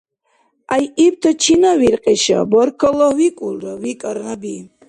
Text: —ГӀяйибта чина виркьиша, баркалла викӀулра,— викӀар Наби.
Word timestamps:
—ГӀяйибта 0.71 1.31
чина 1.41 1.71
виркьиша, 1.81 2.39
баркалла 2.51 3.07
викӀулра,— 3.17 3.73
викӀар 3.83 4.17
Наби. 4.25 4.55